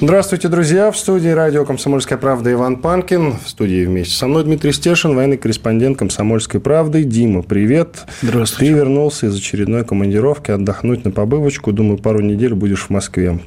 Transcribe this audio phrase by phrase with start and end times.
[0.00, 0.92] Здравствуйте, друзья!
[0.92, 3.32] В студии радио «Комсомольская правда» Иван Панкин.
[3.44, 7.02] В студии вместе со мной Дмитрий Стешин, военный корреспондент «Комсомольской правды».
[7.02, 8.06] Дима, привет!
[8.22, 8.72] Здравствуйте.
[8.72, 11.72] Ты вернулся из очередной командировки отдохнуть на побывочку.
[11.72, 13.40] Думаю, пару недель будешь в Москве.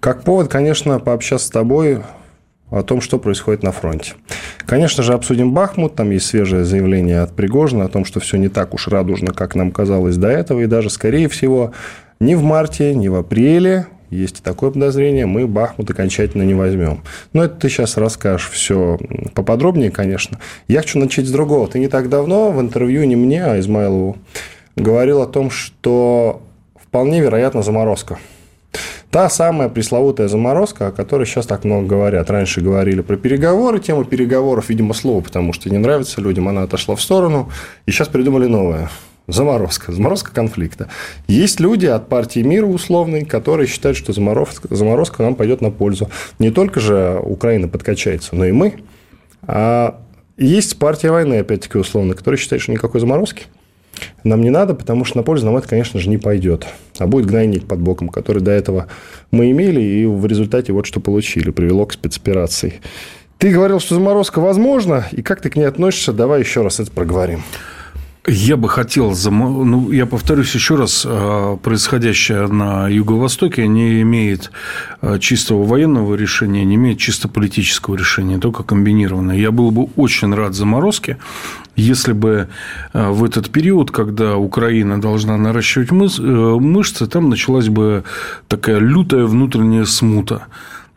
[0.00, 2.00] Как повод, конечно, пообщаться с тобой
[2.70, 4.14] о том, что происходит на фронте.
[4.64, 5.96] Конечно же, обсудим Бахмут.
[5.96, 9.54] Там есть свежее заявление от Пригожина о том, что все не так уж радужно, как
[9.54, 10.60] нам казалось до этого.
[10.60, 11.72] И даже, скорее всего,
[12.20, 17.02] ни в марте, ни в апреле есть такое подозрение, мы Бахмут окончательно не возьмем.
[17.32, 18.98] Но это ты сейчас расскажешь все
[19.34, 20.38] поподробнее, конечно.
[20.68, 21.68] Я хочу начать с другого.
[21.68, 24.18] Ты не так давно в интервью не мне, а Измайлову
[24.76, 26.42] говорил о том, что
[26.76, 28.18] вполне вероятно заморозка.
[29.10, 32.30] Та самая пресловутая заморозка, о которой сейчас так много говорят.
[32.30, 36.94] Раньше говорили про переговоры, тема переговоров, видимо, слово, потому что не нравится людям, она отошла
[36.94, 37.50] в сторону,
[37.86, 38.88] и сейчас придумали новое.
[39.32, 39.92] Заморозка.
[39.92, 40.88] Заморозка конфликта.
[41.26, 46.10] Есть люди от партии мира условной, которые считают, что заморозка, заморозка нам пойдет на пользу.
[46.38, 48.74] Не только же Украина подкачается, но и мы.
[49.42, 50.00] А
[50.36, 53.44] есть партия войны, опять-таки, условно, которая считает, что никакой заморозки
[54.24, 56.66] нам не надо, потому что на пользу нам это, конечно же, не пойдет.
[56.98, 58.86] А будет гнойник под боком, который до этого
[59.30, 62.80] мы имели, и в результате вот что получили, привело к спецоперации.
[63.38, 66.12] Ты говорил, что заморозка возможна, и как ты к ней относишься?
[66.12, 67.42] Давай еще раз это проговорим.
[68.32, 74.52] Я бы хотел, ну, я повторюсь еще раз, а, происходящее на Юго-Востоке не имеет
[75.00, 79.36] а, чистого военного решения, не имеет чисто политического решения, только комбинированное.
[79.36, 81.18] Я был бы очень рад заморозке,
[81.74, 82.48] если бы
[82.92, 86.22] а, в этот период, когда Украина должна наращивать э,
[86.60, 88.04] мышцы, там началась бы
[88.46, 90.46] такая лютая внутренняя смута.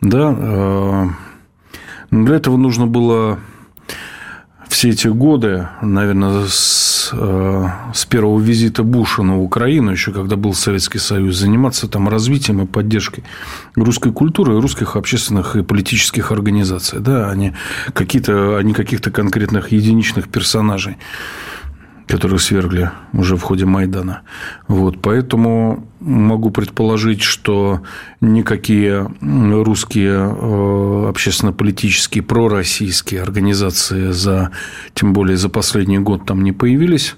[0.01, 1.09] Да?
[2.11, 3.39] Для этого нужно было
[4.73, 10.55] все эти годы, наверное, с, э, с первого визита Буша на Украину, еще когда был
[10.55, 13.23] Советский Союз, заниматься там развитием и поддержкой
[13.75, 17.55] русской культуры, русских общественных и политических организаций, да, не,
[17.93, 20.97] какие-то, не каких-то конкретных единичных персонажей
[22.07, 24.21] которые свергли уже в ходе Майдана.
[24.67, 27.81] Вот, поэтому могу предположить, что
[28.21, 34.51] никакие русские э, общественно-политические, пророссийские организации за,
[34.93, 37.15] тем более за последний год там не появились.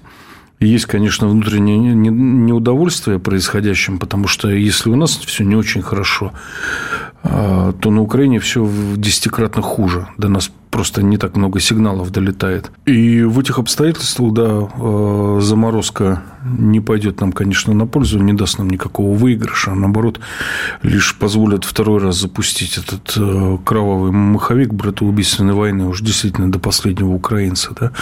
[0.58, 6.32] Есть, конечно, внутреннее неудовольствие происходящим, потому что если у нас все не очень хорошо,
[7.22, 10.06] а, то на Украине все в десятикратно хуже.
[10.16, 12.70] До нас просто не так много сигналов долетает.
[12.84, 18.58] И в этих обстоятельствах, да, а, заморозка не пойдет нам, конечно, на пользу, не даст
[18.58, 20.20] нам никакого выигрыша, а наоборот,
[20.82, 27.08] лишь позволит второй раз запустить этот а, кровавый маховик братоубийственной войны, уж действительно до последнего
[27.08, 27.92] украинца, да,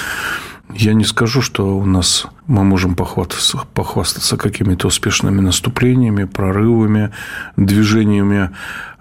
[0.73, 7.11] я не скажу, что у нас мы можем похвастаться, похвастаться какими-то успешными наступлениями, прорывами,
[7.57, 8.51] движениями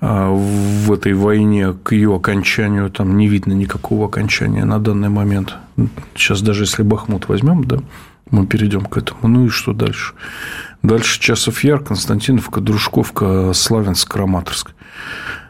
[0.02, 2.90] а, в этой войне к ее окончанию.
[2.90, 5.56] Там не видно никакого окончания на данный момент.
[6.16, 7.80] Сейчас даже если Бахмут возьмем, да,
[8.30, 9.28] мы перейдем к этому.
[9.28, 10.14] Ну и что дальше?
[10.84, 14.72] Дальше Часов Яр, Константиновка, Дружковка, Славянск, Краматорск.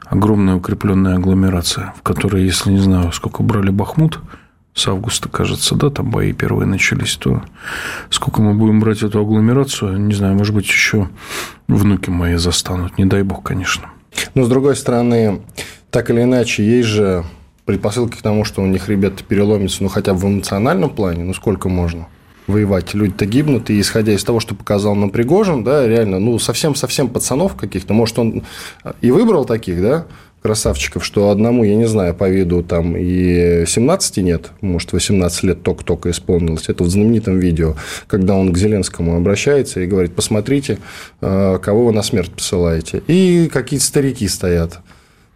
[0.06, 4.20] Огромная укрепленная агломерация, в которой, если не знаю, сколько брали Бахмут–
[4.74, 7.44] с августа, кажется, да, там бои первые начались, то
[8.10, 11.10] сколько мы будем брать эту агломерацию, не знаю, может быть, еще
[11.68, 13.92] внуки мои застанут, не дай бог, конечно.
[14.34, 15.42] Но, с другой стороны,
[15.92, 17.24] так или иначе, есть же
[17.66, 21.34] предпосылки к тому, что у них ребята переломятся, ну, хотя бы в эмоциональном плане, ну,
[21.34, 22.08] сколько можно
[22.48, 27.10] воевать, люди-то гибнут, и исходя из того, что показал нам Пригожин, да, реально, ну, совсем-совсем
[27.10, 28.44] пацанов каких-то, может, он
[29.02, 30.08] и выбрал таких, да,
[30.44, 35.64] красавчиков, что одному, я не знаю, по виду там и 17 нет, может, 18 лет
[35.64, 36.68] только-только исполнилось.
[36.68, 37.76] Это в знаменитом видео,
[38.08, 40.78] когда он к Зеленскому обращается и говорит, посмотрите,
[41.22, 43.02] э, кого вы на смерть посылаете.
[43.08, 44.80] И какие-то старики стоят.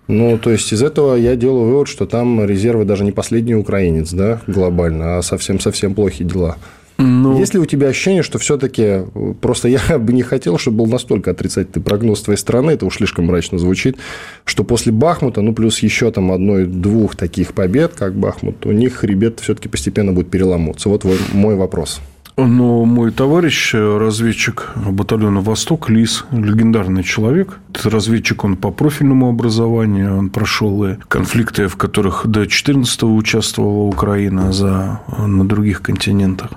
[0.07, 4.11] Ну, то есть, из этого я делаю вывод, что там резервы даже не последний украинец,
[4.11, 6.57] да, глобально, а совсем-совсем плохие дела.
[6.97, 7.37] Ну...
[7.37, 9.03] Есть ли у тебя ощущение, что все-таки
[9.41, 13.25] просто я бы не хотел, чтобы был настолько отрицательный прогноз твоей страны, это уж слишком
[13.25, 13.97] мрачно звучит,
[14.45, 19.39] что после Бахмута, ну плюс еще там одной-двух таких побед, как Бахмут, у них хребет
[19.39, 20.89] все-таки постепенно будет переломаться.
[20.89, 22.01] Вот мой вопрос.
[22.39, 27.57] Но мой товарищ, разведчик батальона «Восток», Лис, легендарный человек.
[27.71, 33.87] Этот разведчик, он по профильному образованию, он прошел и конфликты, в которых до 14-го участвовала
[33.87, 36.51] Украина за, на других континентах.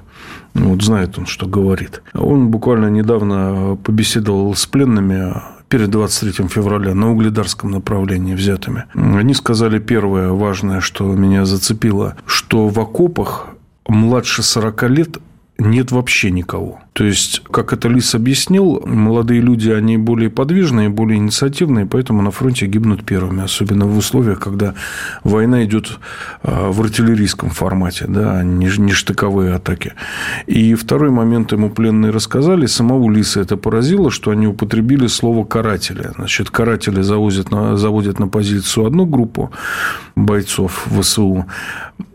[0.52, 2.02] Ну, вот знает он, что говорит.
[2.12, 5.32] Он буквально недавно побеседовал с пленными
[5.70, 8.84] перед 23 февраля на угледарском направлении взятыми.
[8.92, 13.46] Они сказали первое важное, что меня зацепило, что в окопах
[13.88, 15.18] младше 40 лет
[15.60, 16.80] нет вообще никого.
[17.00, 22.30] То есть, как это Лис объяснил, молодые люди, они более подвижные, более инициативные, поэтому на
[22.30, 24.74] фронте гибнут первыми, особенно в условиях, когда
[25.24, 25.98] война идет
[26.42, 29.94] а, в артиллерийском формате, да, а не, не штыковые атаки.
[30.46, 36.10] И второй момент ему пленные рассказали, самого Лиса это поразило, что они употребили слово «каратели».
[36.16, 39.50] Значит, каратели завозят на, заводят на позицию одну группу
[40.16, 41.46] бойцов ВСУ,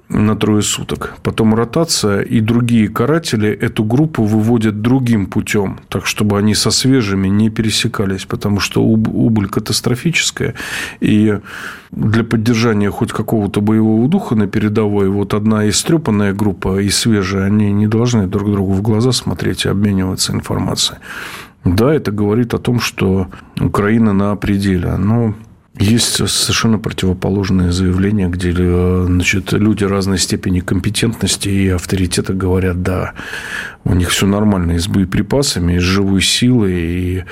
[0.09, 1.15] на трое суток.
[1.23, 7.27] Потом ротация, и другие каратели эту группу выводят другим путем, так чтобы они со свежими
[7.27, 10.53] не пересекались, потому что убыль катастрофическая.
[10.99, 11.39] И
[11.91, 17.71] для поддержания хоть какого-то боевого духа на передовой, вот одна истрепанная группа и свежая, они
[17.71, 20.99] не должны друг другу в глаза смотреть и обмениваться информацией.
[21.63, 23.27] Да, это говорит о том, что
[23.59, 24.95] Украина на пределе.
[24.97, 25.33] Но
[25.77, 33.13] есть совершенно противоположные заявления, где значит, люди разной степени компетентности и авторитета говорят, да,
[33.83, 37.23] у них все нормально и с боеприпасами, и с живой силой, и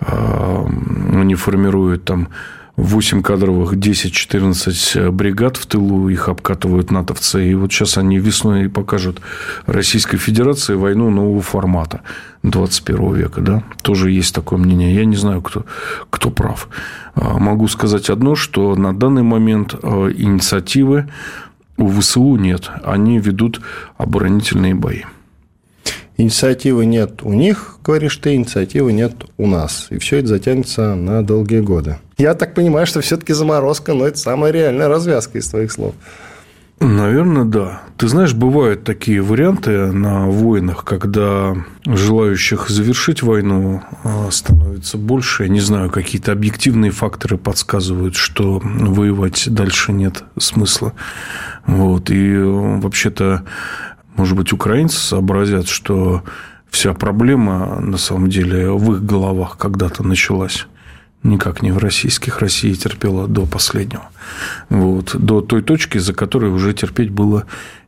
[0.00, 0.66] э,
[1.12, 2.28] они формируют там
[2.78, 7.50] 8 кадровых, 10-14 бригад в тылу, их обкатывают натовцы.
[7.50, 9.20] И вот сейчас они весной покажут
[9.66, 12.02] Российской Федерации войну нового формата
[12.44, 13.40] 21 века.
[13.40, 13.64] Да?
[13.82, 14.94] Тоже есть такое мнение.
[14.94, 15.66] Я не знаю, кто,
[16.08, 16.68] кто прав.
[17.16, 21.10] А, могу сказать одно, что на данный момент а, инициативы
[21.78, 22.70] у ВСУ нет.
[22.84, 23.60] Они ведут
[23.96, 25.02] оборонительные бои.
[26.18, 29.86] Инициативы нет у них, говоришь ты, инициативы нет у нас.
[29.90, 31.98] И все это затянется на долгие годы.
[32.18, 35.94] Я так понимаю, что все-таки заморозка, но это самая реальная развязка из твоих слов.
[36.80, 37.82] Наверное, да.
[37.96, 41.54] Ты знаешь, бывают такие варианты на войнах, когда
[41.84, 45.44] желающих завершить войну а, становится больше.
[45.44, 50.94] Я не знаю, какие-то объективные факторы подсказывают, что воевать дальше нет смысла.
[51.66, 52.10] Вот.
[52.10, 53.44] И вообще-то
[54.18, 56.24] может быть, украинцы сообразят, что
[56.70, 60.66] вся проблема на самом деле в их головах когда-то началась.
[61.22, 62.40] Никак не в российских.
[62.40, 64.08] Россия терпела до последнего.
[64.68, 65.16] Вот.
[65.16, 67.44] До той точки, за которой уже терпеть было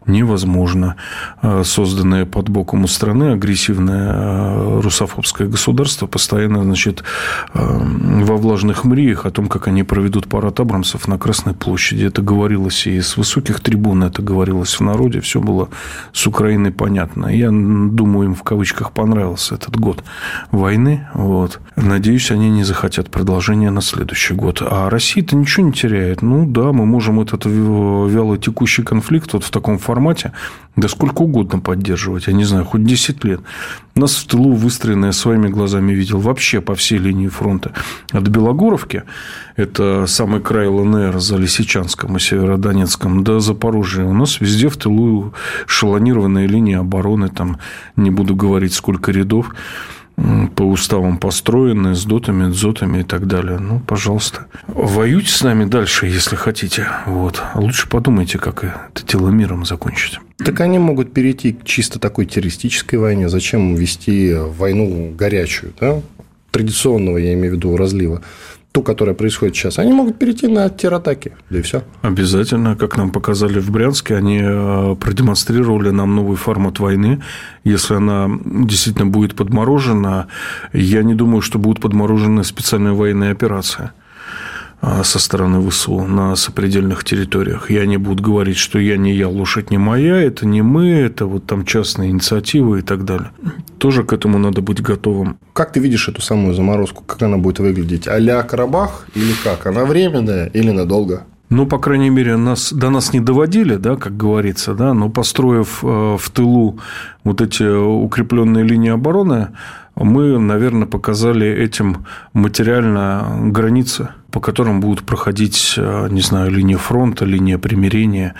[0.06, 0.96] невозможно.
[1.40, 7.04] А, созданное под боком у страны агрессивное а, русофобское государство постоянно, значит,
[7.52, 12.04] а, во влажных мриях о том, как они проведут парад Абрамсов на Красной площади.
[12.04, 15.20] Это говорилось и с высоких трибун, это говорилось в народе.
[15.20, 15.68] Все было
[16.12, 17.26] с Украиной понятно.
[17.26, 20.02] Я думаю, им в кавычках понравился этот год
[20.50, 21.08] войны.
[21.14, 21.60] Вот.
[21.76, 24.62] Надеюсь, они не захотят продолжения на следующий год.
[24.62, 26.22] А Россия-то ничего не теряет.
[26.30, 30.30] Ну да, мы можем этот вяло текущий конфликт вот в таком формате
[30.76, 33.40] да сколько угодно поддерживать, я не знаю, хоть 10 лет.
[33.94, 37.72] Нас в тылу выстроенное своими глазами видел вообще по всей линии фронта.
[38.12, 39.02] От Белогоровки,
[39.56, 44.04] это самый край ЛНР за Лисичанском и Северодонецком, до Запорожья.
[44.04, 45.34] У нас везде в тылу
[45.66, 47.58] шалонированные линии обороны, там
[47.96, 49.52] не буду говорить, сколько рядов
[50.56, 53.58] по уставам построены, с дотами, дзотами и так далее.
[53.58, 54.46] Ну, пожалуйста.
[54.66, 56.86] Воюйте с нами дальше, если хотите.
[57.06, 57.42] Вот.
[57.54, 60.18] Лучше подумайте, как это дело миром закончить.
[60.38, 63.28] Так они могут перейти к чисто такой террористической войне.
[63.28, 66.00] Зачем вести войну горячую, да?
[66.50, 68.22] традиционного, я имею в виду, разлива
[68.72, 71.82] ту, которая происходит сейчас, они могут перейти на терратаки, да и все.
[72.02, 77.22] Обязательно, как нам показали в Брянске, они э, продемонстрировали нам новый формат войны.
[77.64, 80.28] Если она действительно будет подморожена,
[80.72, 83.90] я не думаю, что будут подморожены специальные военные операции.
[84.82, 87.70] А, со стороны ВСУ на сопредельных территориях.
[87.70, 91.26] Я не буду говорить, что я не я, лошадь не моя, это не мы, это
[91.26, 93.30] вот там частные инициативы и так далее.
[93.76, 95.38] Тоже к этому надо быть готовым.
[95.52, 97.04] Как ты видишь эту самую заморозку?
[97.04, 98.08] Как она будет выглядеть?
[98.08, 99.66] а Карабах или как?
[99.66, 101.24] Она временная или надолго?
[101.50, 105.80] Ну, по крайней мере, нас, до нас не доводили, да, как говорится, да, но построив
[105.82, 106.78] э, в тылу
[107.24, 109.48] вот эти укрепленные линии обороны,
[110.04, 117.24] мы, наверное, показали этим материально границы, по которым будут проходить, э, не знаю, линия фронта,
[117.24, 118.34] линия примирения,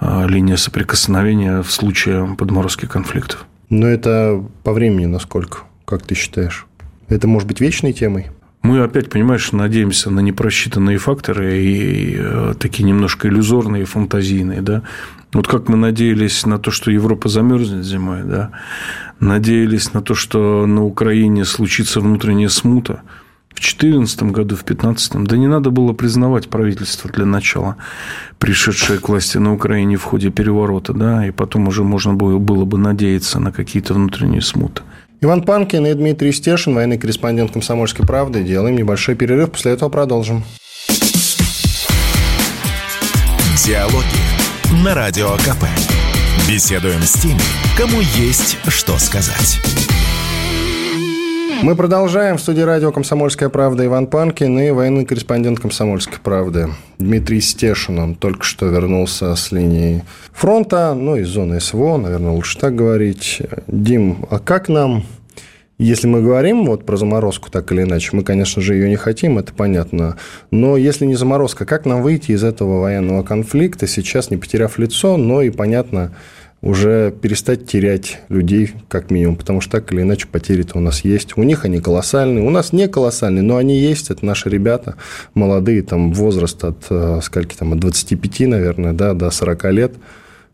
[0.00, 3.46] э, линия соприкосновения в случае подморозки конфликтов.
[3.68, 6.66] Но это по времени насколько, как ты считаешь?
[7.08, 8.30] Это может быть вечной темой?
[8.62, 14.82] Мы опять, понимаешь, надеемся на непросчитанные факторы и э, такие немножко иллюзорные, фантазийные, да.
[15.32, 18.50] Вот как мы надеялись на то, что Европа замерзнет зимой, да,
[19.18, 23.02] надеялись на то, что на Украине случится внутренняя смута
[23.48, 27.76] в 2014 году, в 2015, да не надо было признавать правительство для начала,
[28.38, 32.64] пришедшее к власти на Украине в ходе переворота, да, и потом уже можно было, было
[32.64, 34.82] бы надеяться на какие-то внутренние смуты.
[35.22, 38.42] Иван Панкин и Дмитрий Стешин, военный корреспондент «Комсомольской правды».
[38.42, 40.42] Делаем небольшой перерыв, после этого продолжим.
[43.64, 45.64] Диалоги на Радио КП.
[46.48, 47.38] Беседуем с теми,
[47.78, 49.60] кому есть что сказать.
[51.62, 52.38] Мы продолжаем.
[52.38, 58.00] В студии радио «Комсомольская правда» Иван Панкин и военный корреспондент «Комсомольской правды» Дмитрий Стешин.
[58.00, 60.02] Он только что вернулся с линии
[60.32, 63.42] фронта, ну, из зоны СВО, наверное, лучше так говорить.
[63.68, 65.04] Дим, а как нам
[65.78, 69.38] если мы говорим вот про заморозку так или иначе, мы, конечно же, ее не хотим,
[69.38, 70.16] это понятно.
[70.52, 75.16] Но если не заморозка, как нам выйти из этого военного конфликта сейчас, не потеряв лицо,
[75.16, 76.12] но и, понятно,
[76.62, 81.36] уже перестать терять людей, как минимум, потому что так или иначе потери-то у нас есть.
[81.36, 84.94] У них они колоссальные, у нас не колоссальные, но они есть, это наши ребята,
[85.34, 89.94] молодые, там, возраст от, э, скольки там, от 25, наверное, да, до 40 лет.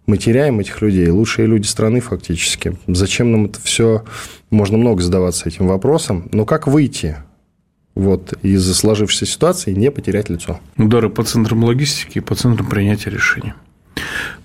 [0.07, 2.79] Мы теряем этих людей, лучшие люди страны фактически.
[2.87, 4.05] Зачем нам это все?
[4.49, 6.31] Можно много задаваться этим вопросом.
[6.33, 7.19] Но как выйти
[7.95, 10.61] вот, из сложившейся ситуации и не потерять лицо?
[10.79, 13.53] Удары по центрам логистики и по центрам принятия решений.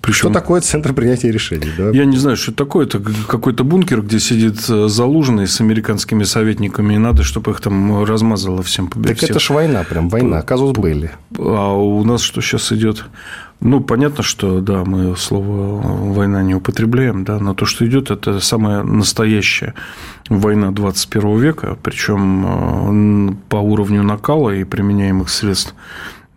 [0.00, 0.18] Причем...
[0.18, 1.70] Что такое центр принятия решений?
[1.76, 1.90] Да?
[1.90, 2.86] Я не знаю, что это такое.
[2.86, 8.04] Это какой-то бункер, где сидит э, залуженный с американскими советниками, и надо, чтобы их там
[8.04, 11.10] размазало всем Так это ж война, прям война, казус были.
[11.38, 13.04] А у нас что сейчас идет?
[13.60, 15.80] Ну, понятно, что, да, мы слово
[16.12, 19.74] «война» не употребляем, да, но то, что идет, это самая настоящая
[20.28, 25.74] война 21 века, причем э, по уровню накала и применяемых средств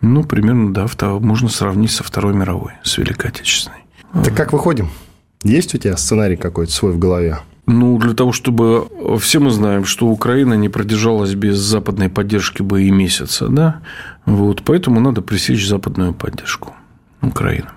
[0.02, 0.88] ну, примерно, да,
[1.20, 3.80] можно сравнить со Второй мировой, с Великой Отечественной.
[4.24, 4.90] Так как выходим?
[5.44, 7.40] Есть у тебя сценарий какой-то свой в голове?
[7.66, 8.88] Ну, для того, чтобы...
[9.20, 13.82] Все мы знаем, что Украина не продержалась без западной поддержки бы и месяца, да?
[14.26, 16.74] Вот, поэтому надо пресечь западную поддержку
[17.22, 17.68] Украины.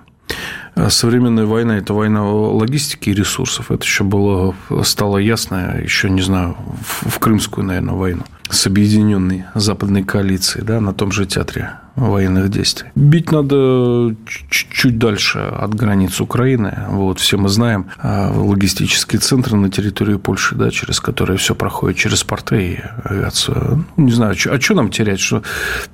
[0.75, 3.69] А современная война– это война логистики и ресурсов.
[3.69, 9.45] Это еще было, стало ясно, еще, не знаю, в, в Крымскую, наверное, войну с объединенной
[9.55, 12.89] западной коалицией да, на том же театре военных действий.
[12.95, 14.15] Бить надо
[14.49, 16.85] чуть дальше от границ Украины.
[16.89, 21.97] Вот, все мы знаем а, логистические центры на территории Польши, да, через которые все проходит
[21.97, 23.85] через порты и авиацию.
[23.97, 25.19] Ну, не знаю, а что нам терять?
[25.19, 25.43] Что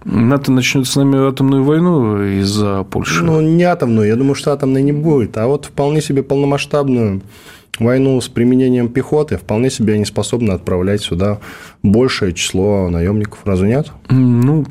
[0.05, 3.23] НАТО начнет с нами атомную войну из-за Польши?
[3.23, 4.07] Ну, не атомную.
[4.07, 5.37] Я думаю, что атомной не будет.
[5.37, 7.21] А вот вполне себе полномасштабную
[7.79, 11.39] войну с применением пехоты, вполне себе они способны отправлять сюда
[11.83, 13.39] большее число наемников.
[13.45, 13.91] Разве нет?
[14.09, 14.65] Ну,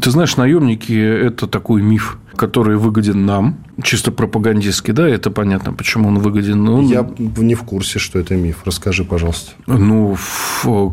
[0.00, 0.92] ты знаешь, наемники–
[1.26, 6.68] это такой миф, который выгоден нам, чисто пропагандистский, да, это понятно, почему он выгоден.
[6.68, 6.86] Он...
[6.86, 8.62] Я не в курсе, что это миф.
[8.64, 9.52] Расскажи, пожалуйста.
[9.66, 10.16] Ну,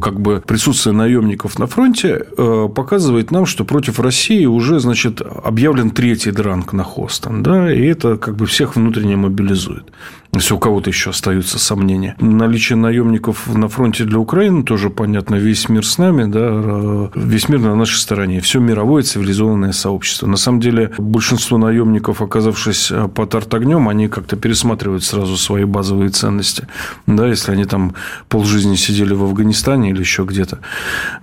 [0.01, 5.91] как бы присутствие наемников на фронте э, показывает нам, что против России уже, значит, объявлен
[5.91, 9.91] третий дранг на Хостон, да, и это как бы всех внутренне мобилизует.
[10.33, 12.15] Если у кого-то еще остаются сомнения.
[12.21, 15.35] Наличие наемников на фронте для Украины тоже понятно.
[15.35, 18.39] Весь мир с нами, да, э, весь мир на нашей стороне.
[18.39, 20.27] Все мировое цивилизованное сообщество.
[20.27, 26.09] На самом деле, большинство наемников, оказавшись э, под артогнем, они как-то пересматривают сразу свои базовые
[26.09, 26.67] ценности.
[27.07, 27.95] Да, если они там
[28.29, 30.59] полжизни сидели в Афганистане или еще где-то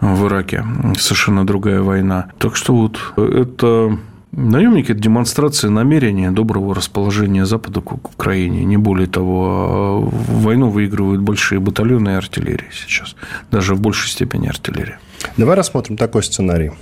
[0.00, 0.64] в Ираке.
[0.98, 2.30] Совершенно другая война.
[2.38, 3.98] Так что вот это
[4.30, 8.64] Наемники– это демонстрация намерения доброго расположения Запада к Украине.
[8.64, 13.16] Не более того, войну выигрывают большие батальоны и артиллерия сейчас.
[13.50, 14.98] Даже в большей степени артиллерия.
[15.38, 16.72] Давай рассмотрим такой сценарий.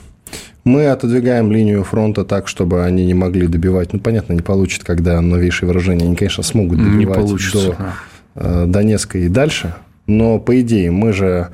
[0.66, 3.92] Мы отодвигаем линию фронта так, чтобы они не могли добивать.
[3.92, 6.04] Ну, понятно, не получат, когда новейшие выражения.
[6.04, 7.94] Они, конечно, смогут добивать до да.
[8.34, 9.76] Э, Донецка и дальше.
[10.08, 11.50] Но, по идее, мы же,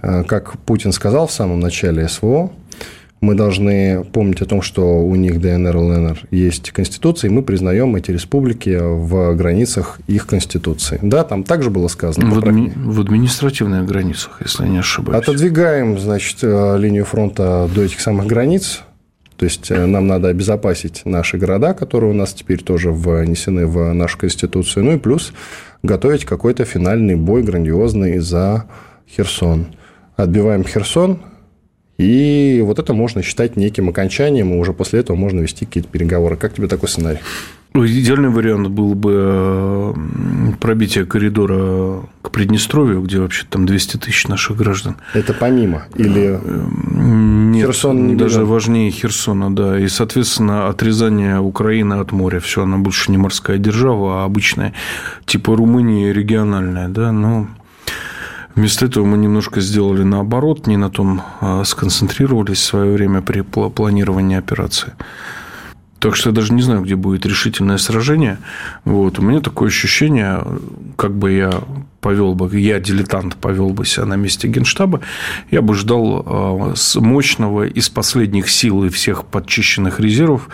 [0.00, 2.52] э, как Путин сказал в самом начале СВО,
[3.24, 7.96] мы должны помнить о том, что у них ДНР, ЛНР есть конституция, и мы признаем
[7.96, 10.98] эти республики в границах их конституции.
[11.02, 12.30] Да, там также было сказано.
[12.30, 12.72] В, адми...
[12.76, 15.22] в административных границах, если я не ошибаюсь.
[15.22, 18.82] Отодвигаем, значит, э, линию фронта до этих самых границ.
[19.36, 23.92] То есть э, нам надо обезопасить наши города, которые у нас теперь тоже внесены в
[23.92, 24.84] нашу конституцию.
[24.84, 25.32] Ну и плюс
[25.82, 28.66] готовить какой-то финальный бой грандиозный за
[29.08, 29.68] Херсон.
[30.16, 31.18] Отбиваем Херсон,
[31.98, 36.36] и вот это можно считать неким окончанием, и уже после этого можно вести какие-то переговоры.
[36.36, 37.20] Как тебе такой сценарий?
[37.76, 39.96] Ну, идеальный вариант был бы
[40.60, 44.94] пробитие коридора к Приднестровью, где вообще там 200 тысяч наших граждан.
[45.12, 45.82] Это помимо?
[45.96, 48.48] Или Нет, Херсон не даже берем?
[48.48, 49.80] важнее Херсона, да.
[49.80, 52.38] И, соответственно, отрезание Украины от моря.
[52.38, 54.72] Все, она больше не морская держава, а обычная,
[55.26, 57.10] типа Румынии региональная, да.
[57.10, 57.48] Но
[58.54, 63.40] Вместо этого мы немножко сделали наоборот, не на том а сконцентрировались в свое время при
[63.40, 64.92] планировании операции.
[65.98, 68.38] Так что я даже не знаю, где будет решительное сражение.
[68.84, 69.18] Вот.
[69.18, 70.44] У меня такое ощущение,
[70.96, 71.62] как бы я
[72.02, 75.00] повел бы, я дилетант повел бы себя на месте генштаба,
[75.50, 80.50] я бы ждал а, мощного из последних сил и всех подчищенных резервов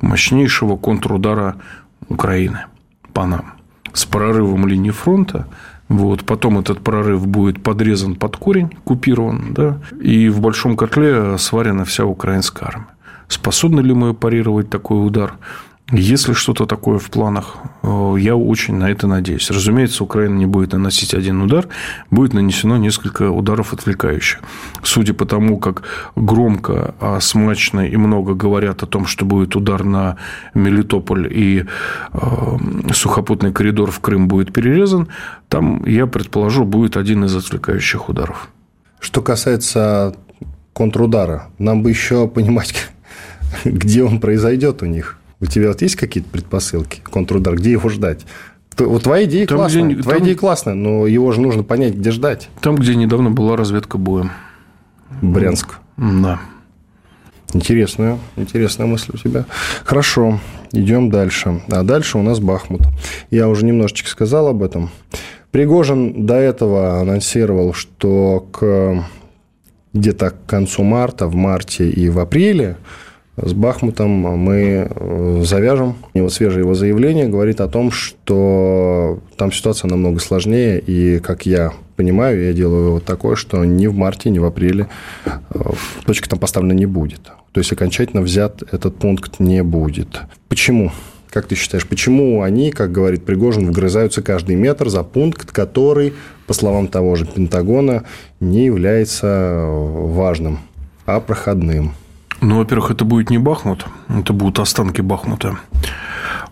[0.00, 1.56] мощнейшего контрудара
[2.08, 2.66] Украины
[3.12, 3.61] по нам
[3.92, 5.46] с прорывом линии фронта,
[5.88, 11.84] вот, потом этот прорыв будет подрезан под корень, купирован, да, и в большом котле сварена
[11.84, 12.86] вся украинская армия.
[13.28, 15.34] Способны ли мы парировать такой удар?
[15.94, 19.50] Если что-то такое в планах, э, я очень на это надеюсь.
[19.50, 21.68] Разумеется, Украина не будет наносить один удар,
[22.10, 24.40] будет нанесено несколько ударов отвлекающих.
[24.82, 25.82] Судя по тому, как
[26.16, 30.16] громко, а смачно и много говорят о том, что будет удар на
[30.54, 31.66] Мелитополь и
[32.12, 32.58] э,
[32.94, 35.08] сухопутный коридор в Крым будет перерезан,
[35.50, 38.48] там, я предположу, будет один из отвлекающих ударов.
[38.98, 40.16] Что касается
[40.72, 42.88] контрудара, нам бы еще понимать,
[43.66, 45.18] где он произойдет у них.
[45.42, 48.20] У тебя вот есть какие-то предпосылки, контрудар, где его ждать?
[48.78, 51.94] Вот твоя идея там, классная, где, твоя там, идея классная, но его же нужно понять,
[51.94, 52.48] где ждать.
[52.60, 54.30] Там, где недавно была разведка боем.
[55.20, 55.80] Брянск.
[55.96, 56.40] Да.
[57.52, 59.44] Интересная, интересная мысль у тебя.
[59.84, 60.38] Хорошо,
[60.70, 61.60] идем дальше.
[61.68, 62.82] А дальше у нас Бахмут.
[63.30, 64.90] Я уже немножечко сказал об этом.
[65.50, 69.04] Пригожин до этого анонсировал, что к
[69.92, 72.78] где-то к концу марта, в марте и в апреле
[73.36, 75.96] с Бахмутом мы э, завяжем.
[76.12, 81.46] И вот свежее его заявление говорит о том, что там ситуация намного сложнее, и, как
[81.46, 84.88] я понимаю, я делаю вот такое, что ни в марте, ни в апреле
[85.24, 85.30] э,
[86.04, 87.20] точка там поставлена не будет.
[87.52, 90.20] То есть окончательно взят этот пункт не будет.
[90.48, 90.92] Почему?
[91.30, 96.12] Как ты считаешь, почему они, как говорит Пригожин, вгрызаются каждый метр за пункт, который,
[96.46, 98.04] по словам того же Пентагона,
[98.40, 100.58] не является важным,
[101.06, 101.92] а проходным?
[102.42, 105.58] Ну, во-первых, это будет не Бахмут, это будут останки Бахмута.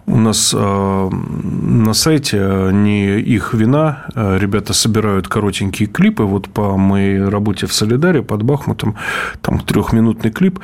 [0.06, 4.06] У нас э, на сайте э, не их вина.
[4.14, 6.22] Э, ребята собирают коротенькие клипы.
[6.22, 8.96] Вот по моей работе в Солидаре под Бахмутом,
[9.40, 10.60] там трехминутный клип.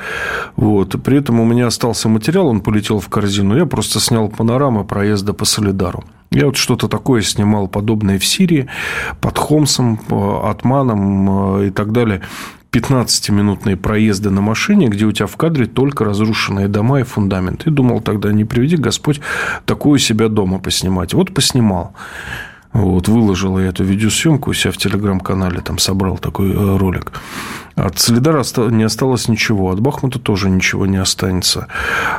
[0.55, 1.01] Вот.
[1.03, 3.55] При этом у меня остался материал, он полетел в корзину.
[3.57, 6.03] Я просто снял панорамы проезда по Солидару.
[6.31, 8.67] Я вот что-то такое снимал подобное в Сирии,
[9.21, 9.99] под Хомсом,
[10.43, 12.21] Атманом и так далее.
[12.71, 17.67] 15-минутные проезды на машине, где у тебя в кадре только разрушенные дома и фундамент.
[17.67, 19.21] И думал тогда, не приведи Господь
[19.65, 21.13] такую себя дома поснимать.
[21.13, 21.93] Вот поснимал.
[22.73, 27.11] Вот, выложил я эту видеосъемку у себя в телеграм-канале, там собрал такой э, ролик.
[27.77, 31.67] От Солидара не осталось ничего, от Бахмута тоже ничего не останется.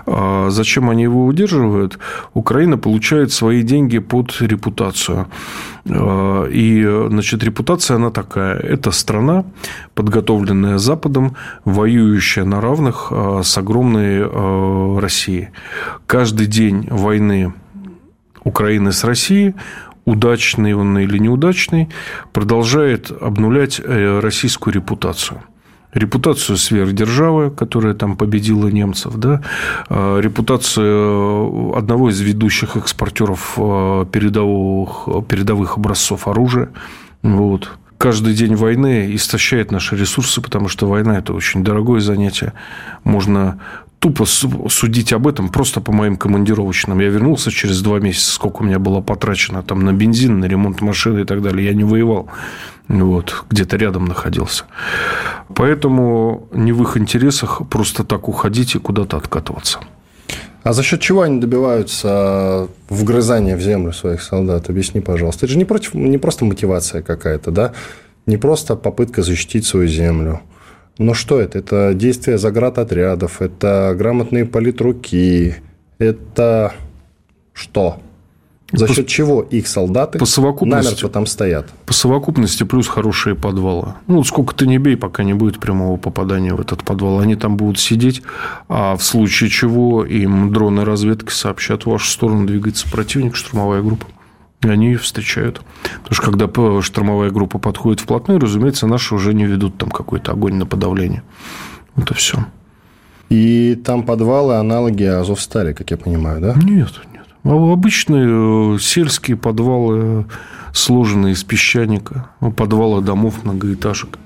[0.06, 1.98] А зачем они его удерживают?
[2.32, 5.26] Украина получает свои деньги под репутацию.
[5.90, 8.56] А, и, значит, репутация она такая.
[8.56, 9.44] Это страна,
[9.94, 15.48] подготовленная Западом, воюющая на равных а, с огромной Россией.
[16.06, 17.52] Каждый день войны
[18.44, 19.54] Украины с Россией
[20.08, 21.88] удачный он или неудачный,
[22.32, 25.42] продолжает обнулять э, российскую репутацию
[25.94, 29.40] репутацию сверхдержавы, которая там победила немцев, да,
[29.88, 36.68] а, репутацию одного из ведущих экспортеров э, передовых, передовых образцов оружия.
[37.22, 37.70] Вот.
[37.96, 42.52] Каждый день войны истощает наши ресурсы, потому что война– это очень дорогое занятие.
[43.02, 43.58] Можно
[43.98, 47.00] тупо судить об этом просто по моим командировочным.
[47.00, 50.80] Я вернулся через два месяца, сколько у меня было потрачено там на бензин, на ремонт
[50.80, 51.66] машины и так далее.
[51.66, 52.28] Я не воевал.
[52.88, 54.64] Вот, где-то рядом находился.
[55.54, 59.80] Поэтому не в их интересах просто так уходить и куда-то откатываться.
[60.62, 64.70] А за счет чего они добиваются вгрызания в землю своих солдат?
[64.70, 65.46] Объясни, пожалуйста.
[65.46, 67.72] Это же не, против, не просто мотивация какая-то, да?
[68.26, 70.40] Не просто попытка защитить свою землю–
[70.98, 71.58] но что это?
[71.58, 75.56] Это действия заградотрядов, это грамотные политруки,
[75.98, 76.74] это
[77.52, 78.00] что?
[78.70, 81.70] За по, счет чего их солдаты по совокупности, намертво там стоят?
[81.86, 83.94] По совокупности плюс хорошие подвалы.
[84.06, 87.20] Ну, сколько ты не бей, пока не будет прямого попадания в этот подвал.
[87.20, 88.22] Они там будут сидеть,
[88.68, 94.04] а в случае чего им дроны разведки сообщат, в вашу сторону двигается противник, штурмовая группа.
[94.60, 95.62] Они встречают.
[96.02, 100.54] Потому что когда штурмовая группа подходит вплотную, разумеется, наши уже не ведут там какой-то огонь
[100.54, 101.22] на подавление.
[101.94, 102.44] Вот и все.
[103.28, 106.54] И там подвалы, аналоги Азовстали, как я понимаю, да?
[106.54, 107.26] Нет, нет.
[107.44, 110.26] А обычные э, сельские подвалы,
[110.72, 114.18] сложенные из песчаника, подвалы домов многоэтажек.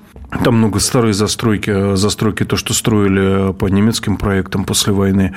[0.43, 5.33] Там много старой застройки, застройки то, что строили по немецким проектам после войны.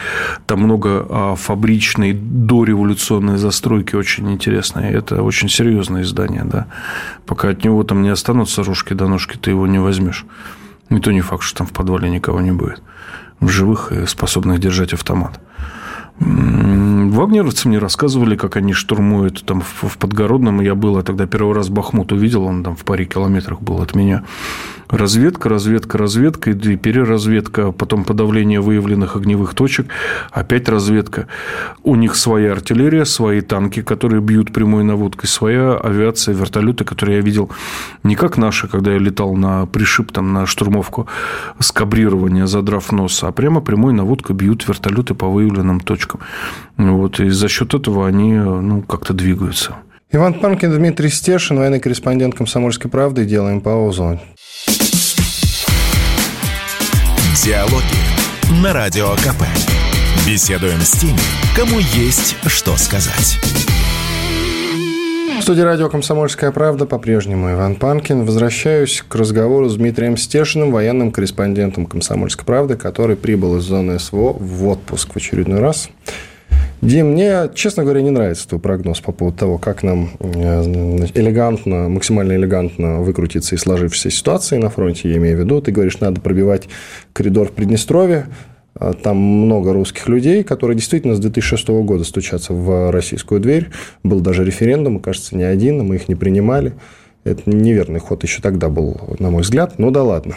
[0.46, 4.90] Там много а, фабричной дореволюционной застройки очень интересной.
[4.90, 6.66] Это очень серьезное издание, да.
[7.26, 10.24] Пока от него там не останутся рожки до ножки, ты его не возьмешь.
[10.88, 12.80] И то не факт, что там в подвале никого не будет.
[13.40, 15.40] В живых способных держать автомат.
[16.18, 20.61] Вагнеровцы мне рассказывали, как они штурмуют там в Подгородном.
[20.61, 23.94] Я был, я тогда первый раз Бахмут увидел, он там в паре километрах был от
[23.94, 24.24] меня.
[24.88, 29.87] Разведка, разведка, разведка, и переразведка, потом подавление выявленных огневых точек,
[30.31, 31.27] опять разведка.
[31.83, 37.22] У них своя артиллерия, свои танки, которые бьют прямой наводкой, своя авиация, вертолеты, которые я
[37.22, 37.51] видел
[38.05, 41.09] не как наши, когда я летал на пришиб, там, на штурмовку
[41.59, 46.20] с кабрирования, задрав нос, а прямо прямой наводкой бьют вертолеты по выявленным точкам.
[46.77, 49.77] Вот, и за счет этого они ну, как-то двигаются.
[50.12, 53.25] Иван Панкин, Дмитрий Стешин, военный корреспондент «Комсомольской правды».
[53.25, 54.20] Делаем паузу.
[57.46, 59.44] Диалоги на Радио КП.
[60.26, 61.20] Беседуем с теми,
[61.55, 63.38] кому есть что сказать.
[65.38, 68.24] В студии радио «Комсомольская правда» по-прежнему Иван Панкин.
[68.24, 74.33] Возвращаюсь к разговору с Дмитрием Стешиным, военным корреспондентом «Комсомольской правды», который прибыл из зоны СВО
[74.33, 75.88] в отпуск в очередной раз.
[76.82, 81.88] Дим, мне, честно говоря, не нравится твой прогноз по поводу того, как нам э, элегантно,
[81.88, 85.60] максимально элегантно выкрутиться из сложившейся ситуации на фронте, я имею в виду.
[85.62, 86.68] Ты говоришь, надо пробивать
[87.12, 88.26] коридор в Приднестровье.
[88.78, 93.70] А там много русских людей, которые действительно с 2006 года стучатся в российскую дверь.
[94.02, 96.74] Был даже референдум, кажется, не один, мы их не принимали.
[97.24, 99.78] Это неверный ход еще тогда был, на мой взгляд.
[99.78, 100.36] Ну да ладно.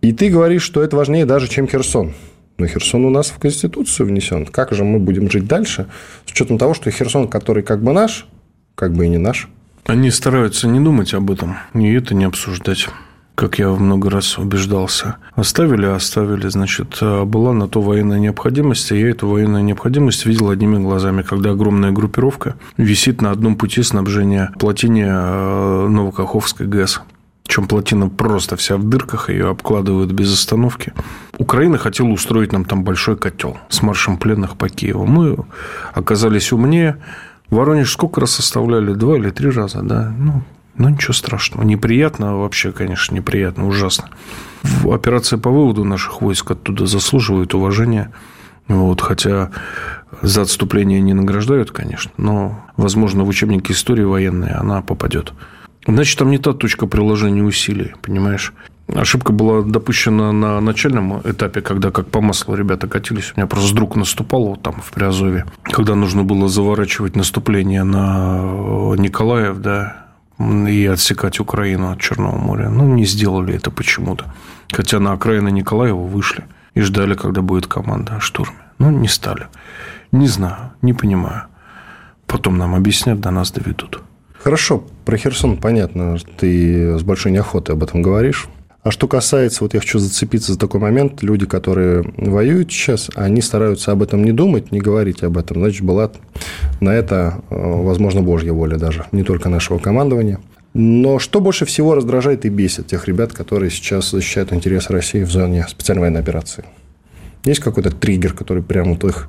[0.00, 2.12] И ты говоришь, что это важнее даже, чем Херсон.
[2.60, 4.44] Но Херсон у нас в Конституцию внесен.
[4.44, 5.86] Как же мы будем жить дальше,
[6.26, 8.26] с учетом того, что Херсон, который как бы наш,
[8.74, 9.48] как бы и не наш?
[9.86, 12.88] Они стараются не думать об этом и это не обсуждать
[13.36, 15.16] как я много раз убеждался.
[15.34, 20.50] Оставили, оставили, значит, а была на то военная необходимость, и я эту военную необходимость видел
[20.50, 27.00] одними глазами, когда огромная группировка висит на одном пути снабжения плотине э, Новокаховской ГЭС.
[27.50, 30.92] Чем плотина просто вся в дырках, ее обкладывают без остановки.
[31.36, 35.04] Украина хотела устроить нам там большой котел с маршем пленных по Киеву.
[35.04, 35.36] Мы
[35.92, 36.98] оказались умнее.
[37.48, 38.92] Воронеж сколько раз составляли?
[38.92, 40.14] Два или три раза, да?
[40.16, 40.44] Ну,
[40.76, 41.64] ну, ничего страшного.
[41.64, 44.10] Неприятно вообще, конечно, неприятно, ужасно.
[44.84, 48.12] Операция по выводу наших войск оттуда заслуживает уважения.
[48.68, 49.50] Вот, хотя
[50.22, 55.32] за отступление не награждают, конечно, но, возможно, в учебнике истории военной она попадет.
[55.86, 58.52] Значит, там не та точка приложения усилий, понимаешь?
[58.94, 63.32] Ошибка была допущена на начальном этапе, когда как по маслу ребята катились.
[63.34, 68.94] У меня просто друг наступал вот там в Приазове, когда нужно было заворачивать наступление на
[68.96, 70.06] Николаев, да,
[70.38, 72.68] и отсекать Украину от Черного моря.
[72.68, 74.24] Ну, не сделали это почему-то.
[74.72, 78.56] Хотя на окраины Николаева вышли и ждали, когда будет команда о штурме.
[78.78, 79.48] Ну, не стали.
[80.12, 81.42] Не знаю, не понимаю.
[82.26, 84.02] Потом нам объяснят, до нас доведут.
[84.42, 88.48] Хорошо, про Херсон понятно, ты с большой неохотой об этом говоришь.
[88.82, 93.42] А что касается, вот я хочу зацепиться за такой момент, люди, которые воюют сейчас, они
[93.42, 95.58] стараются об этом не думать, не говорить об этом.
[95.58, 96.10] Значит, была
[96.80, 100.40] на это, э, возможно, Божья воля даже, не только нашего командования.
[100.72, 105.30] Но что больше всего раздражает и бесит тех ребят, которые сейчас защищают интересы России в
[105.30, 106.64] зоне специальной военной операции?
[107.44, 109.28] Есть какой-то триггер, который прямо вот их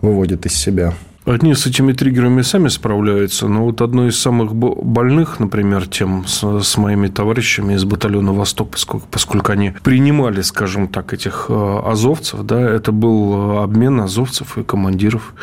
[0.00, 0.94] выводит из себя?
[1.26, 6.62] Одни с этими триггерами сами справляются, но вот одно из самых больных, например, тем с,
[6.62, 12.44] с моими товарищами из батальона «Восток», поскольку, поскольку они принимали, скажем так, этих э, азовцев,
[12.44, 15.34] да, это был обмен азовцев и командиров.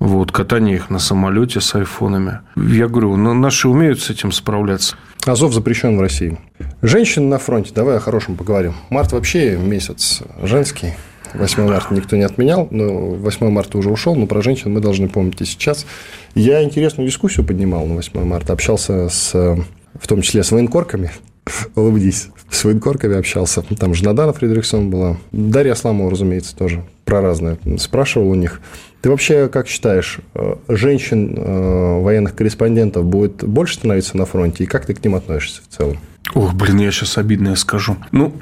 [0.00, 2.40] Вот, катание их на самолете с айфонами.
[2.56, 4.96] Я говорю, наши умеют с этим справляться.
[5.24, 6.40] Азов запрещен в России.
[6.82, 8.74] Женщины на фронте, давай о хорошем поговорим.
[8.90, 10.94] Март вообще месяц женский.
[11.34, 15.08] 8 марта никто не отменял, но 8 марта уже ушел, но про женщин мы должны
[15.08, 15.86] помнить и сейчас.
[16.34, 21.10] Я интересную дискуссию поднимал на 8 марта, общался с, в том числе с военкорками,
[21.74, 23.62] улыбнись, с военкорками общался.
[23.62, 25.16] Там же Надана Фредериксон была.
[25.32, 28.60] Дарья Асламова, разумеется, тоже про разное спрашивал у них.
[29.00, 34.62] Ты вообще как считаешь, э, женщин, э, военных корреспондентов будет больше становиться на фронте?
[34.62, 35.98] И как ты к ним относишься в целом?
[36.34, 37.96] Ох, блин, я сейчас обидное скажу.
[38.12, 38.32] Ну,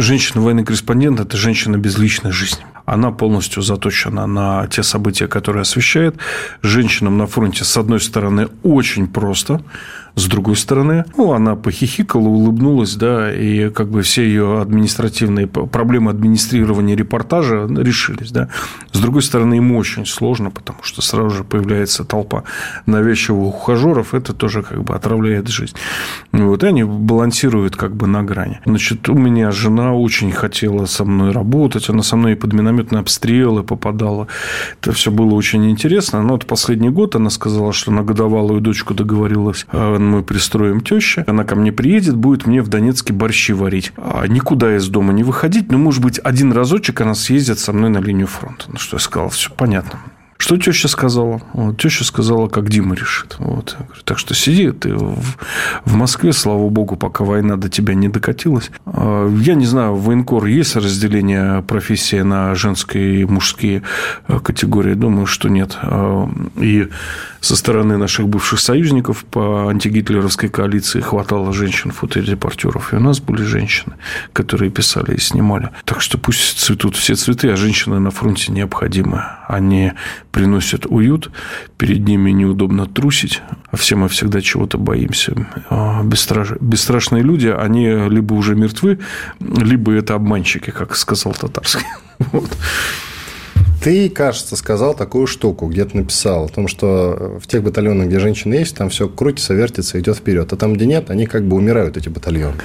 [0.00, 2.64] Женщина военный корреспондент– это женщина без личной жизни.
[2.86, 6.16] Она полностью заточена на те события, которые освещает.
[6.62, 9.62] Женщинам на фронте, с одной стороны, очень просто.
[10.14, 16.10] С другой стороны, ну, она похихикала, улыбнулась, да, и как бы все ее административные проблемы
[16.10, 18.48] администрирования репортажа решились, да.
[18.92, 22.44] С другой стороны, ему очень сложно, потому что сразу же появляется толпа
[22.86, 25.74] навязчивых ухажеров, это тоже как бы отравляет жизнь.
[26.32, 28.60] Вот, и они балансируют как бы на грани.
[28.64, 33.00] Значит, у меня жена очень хотела со мной работать, она со мной и под минометные
[33.00, 34.26] обстрелы попадала.
[34.80, 36.22] Это все было очень интересно.
[36.22, 39.66] Но вот последний год она сказала, что на годовалую дочку договорилась
[40.08, 43.92] мы пристроим теща, она ко мне приедет, будет мне в Донецке борщи варить.
[43.96, 47.90] А никуда из дома не выходить, но, может быть, один разочек она съездит со мной
[47.90, 48.66] на линию фронта.
[48.68, 50.00] Ну, что я сказал, все понятно.
[50.40, 51.42] Что теща сказала?
[51.52, 53.36] Вот, теща сказала, как Дима решит.
[53.38, 53.76] Вот.
[54.04, 55.36] Так что сиди ты в,
[55.84, 58.70] в Москве, слава богу, пока война до тебя не докатилась.
[58.86, 63.82] А, я не знаю, в военкор есть разделение профессии на женские и мужские
[64.28, 64.94] э, категории?
[64.94, 65.76] Думаю, что нет.
[65.82, 66.88] А, и
[67.40, 72.92] со стороны наших бывших союзников по антигитлеровской коалиции хватало женщин-фоторепортеров.
[72.92, 73.96] И у нас были женщины,
[74.32, 75.70] которые писали и снимали.
[75.84, 79.24] Так что пусть цветут все цветы, а женщины на фронте необходимы.
[79.48, 79.92] Они
[80.32, 81.30] приносят уют,
[81.78, 85.34] перед ними неудобно трусить, а все мы всегда чего-то боимся.
[85.70, 86.52] А бесстраш...
[86.60, 88.98] Бесстрашные люди, они либо уже мертвы,
[89.40, 91.86] либо это обманщики, как сказал Татарский.
[92.32, 92.50] Вот.
[93.82, 98.54] Ты, кажется, сказал такую штуку, где-то написал, о том, что в тех батальонах, где женщины
[98.54, 100.52] есть, там все крутится, вертится, идет вперед.
[100.52, 102.56] А там, где нет, они как бы умирают, эти батальоны.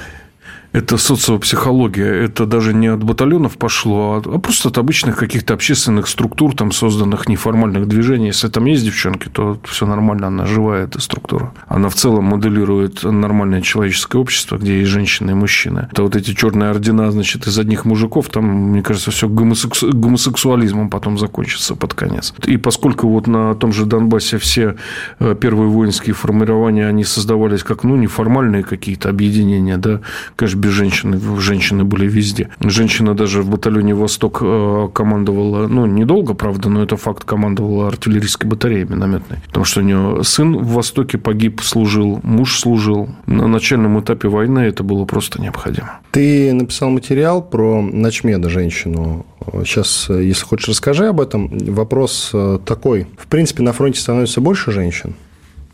[0.75, 2.25] Это социопсихология.
[2.25, 6.73] Это даже не от батальонов пошло, а, а просто от обычных каких-то общественных структур, там,
[6.73, 8.27] созданных неформальных движений.
[8.27, 11.53] Если там есть девчонки, то все нормально, она живая, эта структура.
[11.69, 15.87] Она в целом моделирует нормальное человеческое общество, где есть женщины и мужчины.
[15.93, 19.93] Это вот эти черные ордена, значит, из одних мужиков, там, мне кажется, все гомосексу...
[19.93, 22.33] гомосексуализмом потом закончится под конец.
[22.47, 24.75] И поскольку вот на том же Донбассе все
[25.19, 30.01] э, первые воинские формирования, они создавались как, ну, неформальные какие-то объединения, да,
[30.35, 31.19] конечно, без женщины.
[31.39, 32.49] Женщины были везде.
[32.59, 38.49] Женщина даже в батальоне «Восток» э, командовала, ну, недолго, правда, но это факт, командовала артиллерийской
[38.49, 39.39] батареей минометной.
[39.47, 43.09] Потому что у нее сын в «Востоке» погиб, служил, муж служил.
[43.27, 45.99] На начальном этапе войны это было просто необходимо.
[46.11, 49.25] Ты написал материал про ночмеда женщину.
[49.63, 51.49] Сейчас, если хочешь, расскажи об этом.
[51.49, 53.07] Вопрос э, такой.
[53.17, 55.13] В принципе, на фронте становится больше женщин?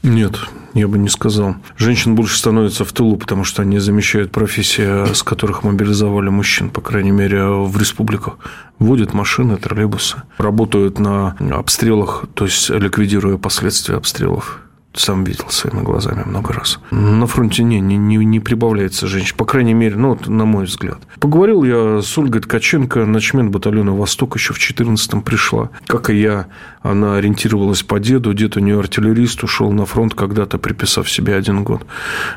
[0.04, 0.40] Нет,
[0.74, 1.56] я бы не сказал.
[1.78, 6.82] Женщин больше становится в тылу, потому что они замещают профессии, с которых мобилизовали мужчин, по
[6.82, 8.38] крайней мере, в республиках.
[8.80, 10.24] Водят машины, троллейбусы.
[10.38, 14.62] Работают на обстрелах, то есть ликвидируя последствия обстрелов
[14.94, 16.80] сам видел своими глазами много раз.
[16.92, 19.36] На фронте не, не, не, не прибавляется женщин.
[19.38, 21.00] По крайней мере, ну, вот, на мой взгляд.
[21.20, 25.70] Поговорил я с Ольгой Ткаченко, начмен батальона «Восток» еще в 14-м пришла.
[25.88, 26.48] Как и я,
[26.82, 28.34] она ориентировалась по деду.
[28.34, 31.86] Дед у нее артиллерист, ушел на фронт когда-то, приписав себе один год.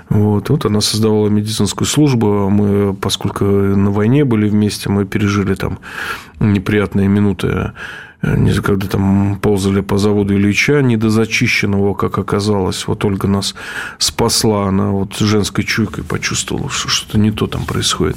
[0.08, 0.48] Вот.
[0.48, 2.48] вот она создавала медицинскую службу.
[2.50, 5.80] Мы, поскольку на войне были вместе, мы пережили там
[6.38, 7.72] неприятные минуты
[8.62, 12.86] когда там ползали по заводу Ильича, недозачищенного, как оказалось.
[12.86, 13.54] Вот Ольга нас
[13.98, 18.16] спасла, она вот женской чуйкой почувствовала, что что-то не то там происходит.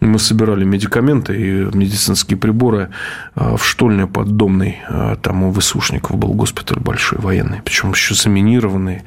[0.00, 2.90] Мы собирали медикаменты и медицинские приборы
[3.34, 4.78] а, в штольне под Домной.
[4.88, 9.02] А, там у Высушников был госпиталь большой, военный, причем еще заминированный,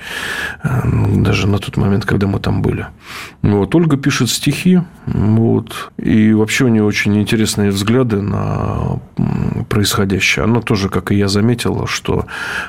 [0.63, 2.87] а, даже на тот момент, когда мы там были.
[3.41, 3.75] Вот.
[3.75, 8.99] Ольга пишет стихи, вот, и вообще у нее очень интересные взгляды на
[9.69, 12.25] происходящее Оно тоже, как и я заметила, что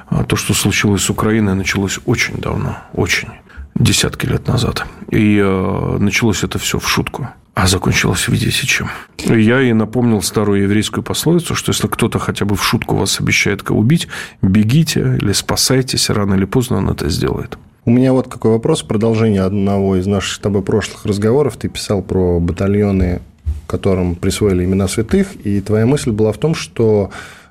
[0.08, 3.28] а, то, что случилось с Украиной, началось очень давно, очень
[3.74, 4.84] десятки лет назад.
[5.10, 7.28] И э, началось это все в шутку.
[7.54, 8.88] А закончилось, видите, чем.
[9.18, 13.62] Я и напомнил старую еврейскую пословицу, что если кто-то хотя бы в шутку вас обещает
[13.62, 14.08] кого убить,
[14.40, 17.58] бегите или спасайтесь, рано или поздно он это сделает.
[17.84, 18.82] У меня вот какой вопрос.
[18.82, 21.56] Продолжение одного из наших с тобой прошлых разговоров.
[21.56, 23.20] Ты писал про батальоны,
[23.66, 27.10] которым присвоили имена святых, и твоя мысль была в том, что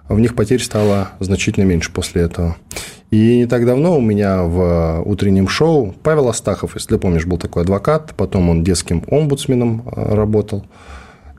[0.09, 2.57] в них потерь стало значительно меньше после этого.
[3.11, 7.37] И не так давно у меня в утреннем шоу Павел Астахов, если ты помнишь, был
[7.37, 10.65] такой адвокат, потом он детским омбудсменом э, работал.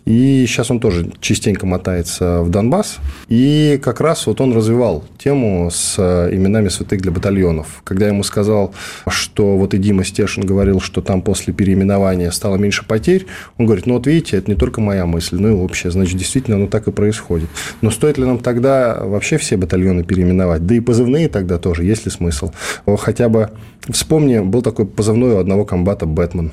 [0.05, 2.99] И сейчас он тоже частенько мотается в Донбасс.
[3.29, 7.83] И как раз вот он развивал тему с э, именами святых для батальонов.
[7.85, 8.75] Когда я ему сказал,
[9.09, 13.27] что вот и Дима Стешин говорил, что там после переименования стало меньше потерь,
[13.59, 15.91] он говорит, ну вот видите, это не только моя мысль, но и общая.
[15.91, 17.49] Значит, действительно, оно так и происходит.
[17.81, 20.67] Но стоит ли нам тогда вообще все батальоны переименовать?
[20.67, 22.53] Да и позывные тогда тоже, есть ли смысл?
[22.99, 23.51] Хотя бы
[23.89, 26.53] вспомни, был такой позывной у одного комбата «Бэтмен»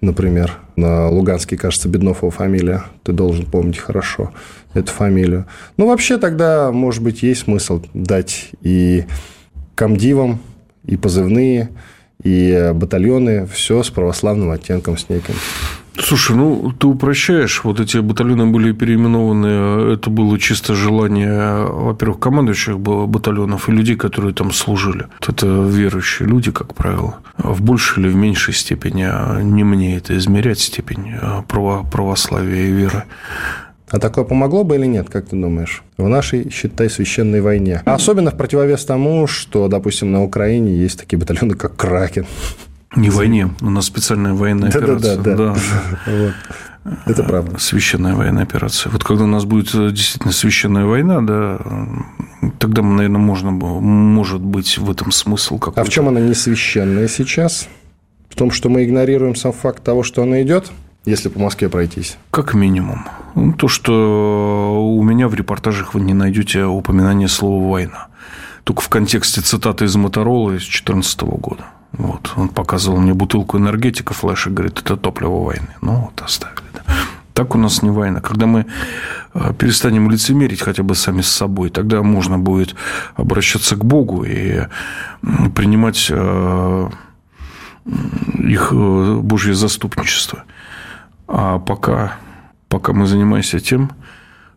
[0.00, 4.32] например, на Луганске, кажется, Беднов фамилия, ты должен помнить хорошо
[4.74, 5.46] эту фамилию.
[5.76, 9.04] Ну, вообще тогда, может быть, есть смысл дать и
[9.74, 10.40] комдивам,
[10.84, 11.70] и позывные,
[12.22, 15.34] и батальоны все с православным оттенком, с неким.
[16.00, 17.64] Слушай, ну ты упрощаешь.
[17.64, 19.92] Вот эти батальоны были переименованы.
[19.94, 25.06] Это было чисто желание, во-первых, командующих батальонов и людей, которые там служили.
[25.26, 27.18] Это верующие люди, как правило.
[27.36, 29.06] В большей или в меньшей степени.
[29.10, 33.04] А не мне это измерять степень а, православия и веры.
[33.90, 37.80] А такое помогло бы или нет, как ты думаешь, в нашей, считай, священной войне?
[37.86, 42.26] Особенно в противовес тому, что, допустим, на Украине есть такие батальоны, как Кракен.
[42.96, 45.16] Не войне, у нас специальная военная да, операция.
[45.16, 45.60] Да, да, да.
[46.06, 46.34] Вот.
[47.06, 47.58] Это правда.
[47.58, 48.90] Священная военная операция.
[48.90, 51.58] Вот когда у нас будет э, действительно священная война, да,
[52.58, 55.80] тогда, наверное, можно, может быть в этом смысл какой-то.
[55.80, 57.68] А в чем она не священная сейчас?
[58.30, 60.70] В том, что мы игнорируем сам факт того, что она идет?
[61.08, 62.18] если по Москве пройтись?
[62.30, 63.06] Как минимум.
[63.34, 68.08] Ну, то, что у меня в репортажах вы не найдете упоминания слова «война».
[68.64, 71.64] Только в контексте цитаты из Моторола из 2014 года.
[71.92, 72.32] Вот.
[72.36, 75.74] Он показывал мне бутылку энергетика, флеш, и говорит, это топливо войны.
[75.80, 76.62] Ну, вот оставили.
[76.74, 76.82] Да.
[77.34, 78.20] Так у нас не война.
[78.20, 78.66] Когда мы
[79.34, 82.74] э, перестанем лицемерить хотя бы сами с собой, тогда можно будет
[83.14, 84.66] обращаться к Богу и
[85.54, 86.90] принимать э,
[88.38, 90.44] их э, Божье заступничество.
[91.26, 92.16] А пока,
[92.68, 93.92] пока мы занимаемся тем,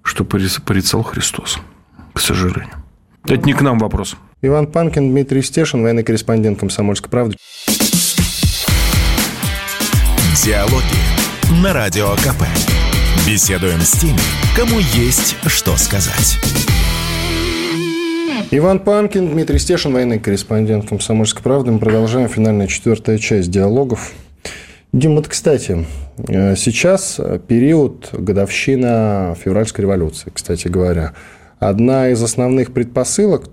[0.04, 1.60] что порицал Христос,
[2.13, 2.76] к сожалению.
[3.26, 4.15] Это не к нам вопрос.
[4.43, 7.36] Иван Панкин, Дмитрий Стешин, военный корреспондент «Комсомольской правды».
[10.43, 12.41] Диалоги на Радио КП.
[13.27, 14.17] Беседуем с теми,
[14.58, 16.39] кому есть что сказать.
[18.49, 21.71] Иван Панкин, Дмитрий Стешин, военный корреспондент «Комсомольской правды».
[21.71, 24.12] Мы продолжаем финальная четвертая часть диалогов.
[24.91, 25.86] Дим, вот, кстати,
[26.17, 31.13] э, сейчас период годовщина февральской революции, кстати говоря.
[31.60, 33.47] Одна из основных предпосылок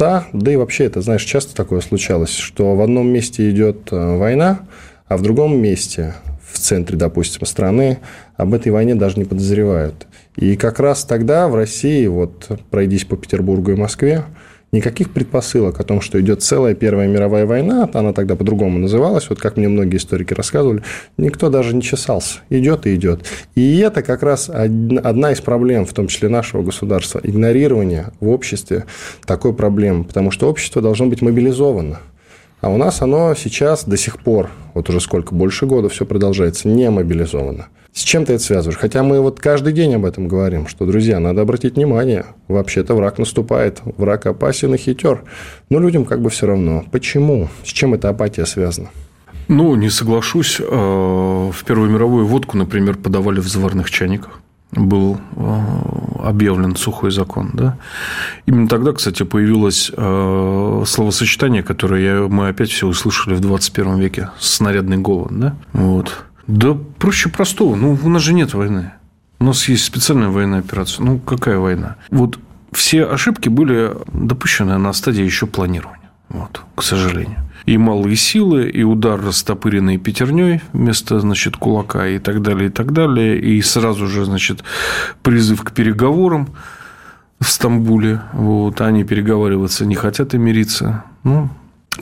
[0.00, 4.16] та, да и вообще это, знаешь, часто такое случалось, что в одном месте идет э,
[4.16, 4.60] война,
[5.08, 6.14] а в другом месте,
[6.50, 7.98] в центре, допустим, страны,
[8.38, 10.06] об этой войне даже не подозревают.
[10.36, 14.24] И как раз тогда в России, вот пройдись по Петербургу и Москве,
[14.72, 19.40] никаких предпосылок о том, что идет целая Первая мировая война, она тогда по-другому называлась, вот
[19.40, 20.82] как мне многие историки рассказывали,
[21.16, 22.40] никто даже не чесался.
[22.50, 23.24] Идет и идет.
[23.54, 28.84] И это как раз одна из проблем, в том числе нашего государства, игнорирование в обществе
[29.26, 32.00] такой проблемы, потому что общество должно быть мобилизовано.
[32.60, 36.68] А у нас оно сейчас до сих пор, вот уже сколько, больше года все продолжается,
[36.68, 37.68] не мобилизовано.
[37.92, 38.78] С чем ты это связываешь?
[38.78, 43.18] Хотя мы вот каждый день об этом говорим, что, друзья, надо обратить внимание, вообще-то враг
[43.18, 45.24] наступает, враг опасен и хитер.
[45.70, 46.84] Но людям как бы все равно.
[46.92, 47.48] Почему?
[47.64, 48.90] С чем эта апатия связана?
[49.48, 50.60] Ну, не соглашусь.
[50.60, 54.40] Э, в Первую мировую водку, например, подавали в заварных чайниках
[54.72, 55.60] был э,
[56.22, 57.50] объявлен сухой закон.
[57.54, 57.76] Да?
[58.46, 64.98] Именно тогда, кстати, появилось э, словосочетание, которое мы опять все услышали в 21 веке– снарядный
[64.98, 65.32] голод.
[65.32, 65.56] Да?
[65.72, 66.24] Вот.
[66.46, 67.76] Да проще простого.
[67.76, 68.92] Ну, у нас же нет войны.
[69.38, 71.04] У нас есть специальная военная операция.
[71.04, 71.96] Ну, какая война?
[72.10, 72.38] Вот
[72.72, 76.10] все ошибки были допущены на стадии еще планирования.
[76.28, 77.38] Вот, к сожалению.
[77.66, 82.92] И малые силы, и удар растопыренный пятерней вместо, значит, кулака и так далее, и так
[82.92, 83.38] далее.
[83.40, 84.62] И сразу же, значит,
[85.22, 86.50] призыв к переговорам
[87.40, 88.22] в Стамбуле.
[88.32, 91.04] Вот, они переговариваться не хотят и мириться.
[91.24, 91.48] Ну,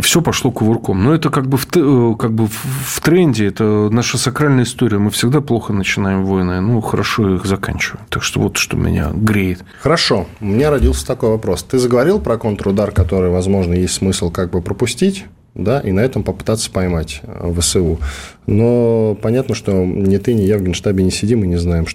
[0.00, 1.02] все пошло кувырком.
[1.02, 4.98] Но это как бы, в, э, как бы в тренде, это наша сакральная история.
[4.98, 8.04] Мы всегда плохо начинаем войны, ну, хорошо их заканчиваем.
[8.08, 9.64] Так что вот что меня греет.
[9.80, 10.26] Хорошо.
[10.40, 11.62] У меня родился такой вопрос.
[11.62, 15.26] Ты заговорил про контрудар, который, возможно, есть смысл как бы пропустить?
[15.58, 17.98] да, и на этом попытаться поймать э, ВСУ.
[18.46, 21.86] Но понятно, что ни ты, ни я в Генштабе не сидим и не знаем,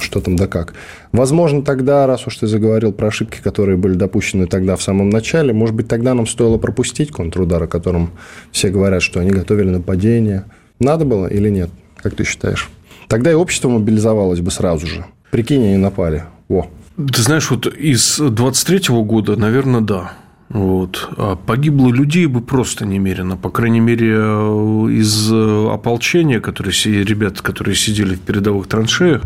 [0.00, 0.74] что там да как.
[1.12, 5.52] Возможно, тогда, раз уж ты заговорил про ошибки, которые были допущены тогда в самом начале,
[5.52, 8.10] может быть, тогда нам стоило пропустить контрудар, о котором
[8.52, 10.44] все говорят, что они готовили нападение.
[10.78, 11.70] Надо было или нет?
[11.96, 12.70] Как ты считаешь?
[13.08, 15.04] Тогда и общество мобилизовалось бы сразу же.
[15.30, 16.24] Прикинь, они напали.
[16.48, 16.66] О.
[16.96, 20.12] Ты знаешь, вот из 23 -го года, наверное, да.
[20.50, 21.08] Вот.
[21.16, 23.36] А погибло людей бы просто немерено.
[23.36, 29.22] По крайней мере, из ополчения, которые, ребят, которые сидели в передовых траншеях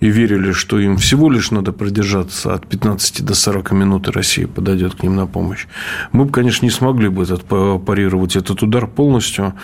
[0.00, 4.48] и верили, что им всего лишь надо продержаться от 15 до 40 минут, и Россия
[4.48, 5.66] подойдет к ним на помощь.
[6.10, 9.54] Мы бы, конечно, не смогли бы этот, парировать этот удар полностью.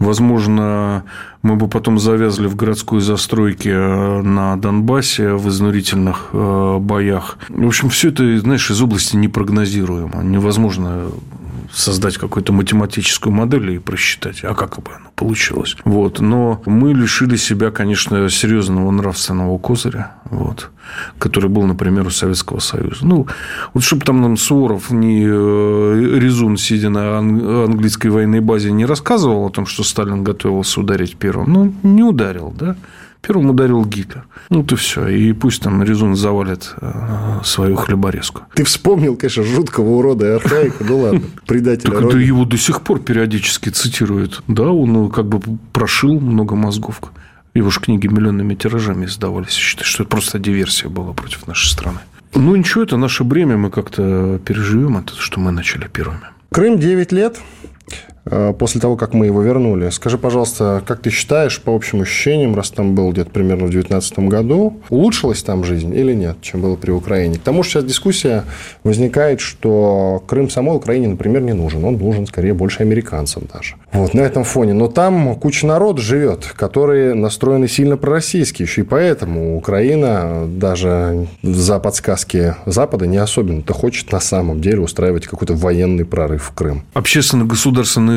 [0.00, 1.04] Возможно,
[1.42, 7.36] мы бы потом завязли в городской застройке э, на Донбассе в изнурительных э, боях.
[7.50, 10.22] В общем, все это, знаешь, из области непрогнозируемо.
[10.22, 11.10] Невозможно
[11.72, 15.76] создать какую-то математическую модель и просчитать, а как бы оно получилось.
[15.84, 16.20] Вот.
[16.20, 20.70] Но мы лишили себя, конечно, серьезного нравственного козыря, вот,
[21.18, 23.06] который был, например, у Советского Союза.
[23.06, 23.26] Ну,
[23.74, 29.46] вот чтобы там нам Суворов не э, резун, сидя на английской военной базе, не рассказывал
[29.46, 32.76] о том, что Сталин готовился ударить первым, ну, не ударил, да.
[33.22, 34.24] Первым ударил Гитлер.
[34.48, 35.06] Ну, ты все.
[35.08, 38.42] И пусть там Резун завалит э, свою хлеборезку.
[38.54, 40.84] Ты вспомнил, конечно, жуткого урода и архаика.
[40.84, 44.42] Ну, ладно, предателя Так это его до сих пор периодически цитируют.
[44.48, 45.40] Да, он э, как бы
[45.72, 47.00] прошил много мозгов.
[47.52, 49.52] Его же книги миллионными тиражами издавались.
[49.52, 51.98] Считаю, что это просто диверсия была против нашей страны.
[52.34, 53.56] Ну, ничего, это наше бремя.
[53.56, 56.20] Мы как-то переживем это, что мы начали первыми.
[56.50, 57.38] Крым 9 лет.
[58.26, 59.88] Э, после того, как мы его вернули.
[59.90, 64.18] Скажи, пожалуйста, как ты считаешь, по общим ощущениям, раз там был где-то примерно в 2019
[64.30, 67.36] году, улучшилась там жизнь или нет, чем было при Украине?
[67.36, 68.44] К тому же сейчас дискуссия
[68.84, 71.84] возникает, что Крым самой Украине, например, не нужен.
[71.84, 73.76] Он нужен скорее больше американцам даже.
[73.92, 74.74] Вот на этом фоне.
[74.74, 78.62] Но там куча народа живет, которые настроены сильно пророссийски.
[78.62, 85.26] Еще и поэтому Украина даже за подсказки Запада не особенно-то хочет на самом деле устраивать
[85.26, 86.82] какой-то военный прорыв в Крым.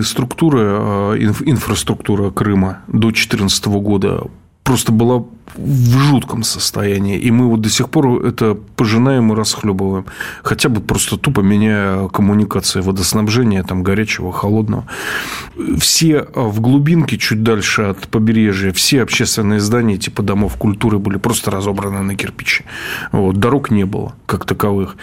[0.03, 4.23] Общественно-государственный структуры, э, инфраструктура Крыма до 2014 года
[4.63, 5.25] просто была
[5.55, 7.17] в жутком состоянии.
[7.17, 10.05] И мы вот до сих пор это пожинаем и расхлебываем.
[10.43, 14.85] Хотя бы просто тупо меняя коммуникации водоснабжения, там, горячего, холодного.
[15.77, 21.51] Все в глубинке, чуть дальше от побережья, все общественные здания типа домов культуры были просто
[21.51, 22.65] разобраны на кирпичи.
[23.11, 23.39] Вот.
[23.39, 24.95] Дорог не было, как таковых.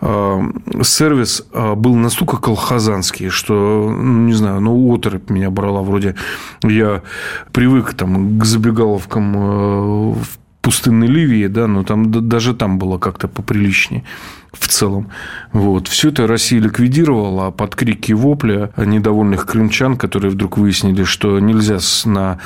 [0.00, 0.42] А,
[0.82, 3.54] сервис а, был настолько колхозанский, что,
[3.90, 5.82] ну, не знаю, ну, оторопь меня брала.
[5.82, 6.14] Вроде
[6.62, 7.02] я
[7.52, 14.04] привык там, к забегаловкам в пустынной Ливии, да, но там даже там было как-то поприличнее
[14.52, 15.08] в целом.
[15.52, 15.88] Вот.
[15.88, 22.38] Все это Россия ликвидировала под крики вопля недовольных крымчан, которые вдруг выяснили, что нельзя на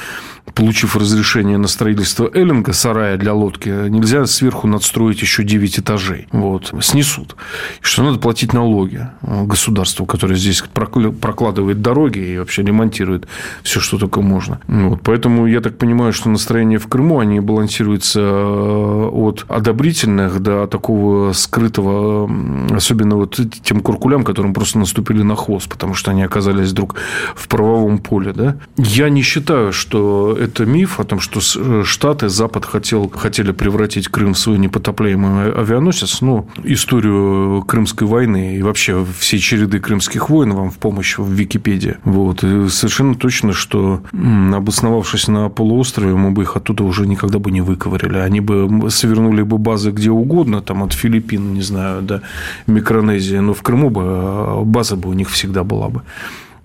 [0.55, 6.29] получив разрешение на строительство эллинга, сарая для лодки, нельзя сверху надстроить еще 9 этажей.
[6.33, 6.73] Вот.
[6.81, 7.37] Снесут.
[7.81, 13.27] Что надо платить налоги государству, которое здесь прокладывает дороги и вообще ремонтирует
[13.63, 14.61] все, что только можно.
[14.67, 15.01] Вот.
[15.03, 21.33] Поэтому я так понимаю, что настроение в Крыму, они балансируются э, от одобрительных до такого
[21.33, 22.31] скрытого,
[22.75, 26.97] особенно вот тем куркулям, которым просто наступили на хвост, потому что они оказались вдруг
[27.35, 28.33] в правовом поле.
[28.33, 28.57] Да?
[28.77, 34.09] Я не считаю, что это миф о том, что э, Штаты, Запад хотел, хотели превратить
[34.09, 36.21] Крым в свой непотопляемый авианосец.
[36.21, 41.97] Ну, историю Крымской войны и вообще все череды крымских войн вам в помощь в Википедии.
[42.05, 42.45] Вот.
[42.45, 47.61] И совершенно точно, что обосновавшись на полуострове, мы бы их оттуда уже никогда бы не
[47.61, 48.19] выковырили.
[48.19, 52.23] Они бы свернули бы базы где угодно, там от Филиппин, не знаю, до
[52.67, 56.03] Микронезии, но в Крыму бы а, база бы у них всегда была бы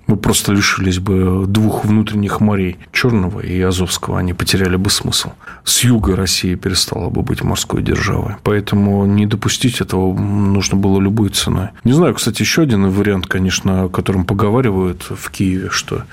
[0.07, 5.31] мы просто лишились бы двух внутренних морей, Черного и Азовского, они потеряли бы смысл.
[5.63, 8.35] С юга Россия перестала бы быть морской державой.
[8.43, 11.69] Поэтому не допустить этого нужно было любой ценой.
[11.83, 16.03] Не знаю, кстати, еще один вариант, конечно, о котором поговаривают в Киеве, что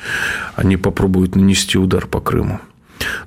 [0.57, 2.61] они попробуют нанести удар по Крыму.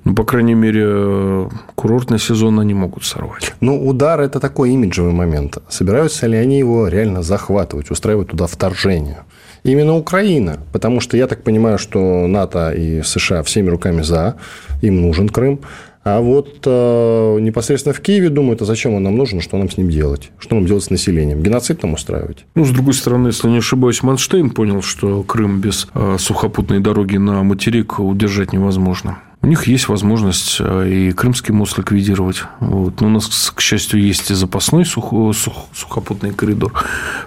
[0.03, 3.53] Ну, по крайней мере, курортный сезон они могут сорвать.
[3.59, 5.57] Ну, удар– это такой имиджевый момент.
[5.69, 9.23] Собираются ли они его реально захватывать, устраивать туда вторжение?
[9.67, 10.59] Именно Украина.
[10.71, 14.35] Потому что я так понимаю, что НАТО и США всеми руками за,
[14.81, 15.59] им нужен Крым.
[16.03, 19.75] А вот э, непосредственно в Киеве думают, а зачем он нам нужен, что нам с
[19.75, 20.31] ним делать?
[20.39, 21.43] Что нам делать с населением?
[21.43, 22.45] Геноцид там устраивать?
[22.55, 27.17] Ну, с другой стороны, если не ошибаюсь, Манштейн понял, что Крым без э, сухопутной дороги
[27.17, 29.19] на материк удержать невозможно.
[29.43, 32.43] У них есть возможность э, и Крымский мост ликвидировать.
[32.59, 33.01] Вот.
[33.01, 36.73] Но у нас, к счастью, есть и запасной сухо, сух, сухопутный коридор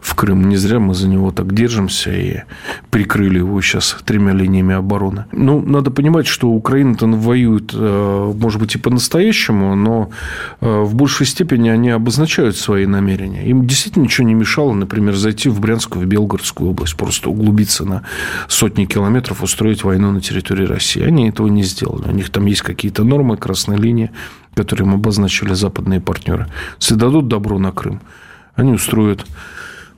[0.03, 0.49] в Крым.
[0.49, 2.43] Не зря мы за него так держимся и
[2.91, 5.27] прикрыли его сейчас тремя линиями обороны.
[5.31, 10.11] Ну, надо понимать, что Украина-то воюет, э, может быть, и по-настоящему, но
[10.61, 13.47] э, в большей степени они обозначают свои намерения.
[13.47, 18.03] Им действительно ничего не мешало, например, зайти в Брянскую, в Белгородскую область, просто углубиться на
[18.49, 21.03] сотни километров, устроить войну на территории России.
[21.03, 21.99] Они этого не сделали.
[22.05, 24.11] У них там есть какие-то нормы, красные линии,
[24.55, 26.46] которые им обозначили западные партнеры.
[26.80, 28.01] Если дадут добро на Крым,
[28.55, 29.26] они устроят